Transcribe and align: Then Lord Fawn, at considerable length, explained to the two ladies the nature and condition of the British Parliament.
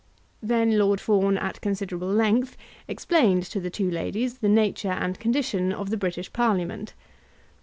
Then 0.41 0.79
Lord 0.79 0.99
Fawn, 0.99 1.37
at 1.37 1.61
considerable 1.61 2.07
length, 2.07 2.57
explained 2.87 3.43
to 3.43 3.59
the 3.59 3.69
two 3.69 3.91
ladies 3.91 4.39
the 4.39 4.49
nature 4.49 4.89
and 4.89 5.19
condition 5.19 5.71
of 5.71 5.91
the 5.91 5.95
British 5.97 6.33
Parliament. 6.33 6.95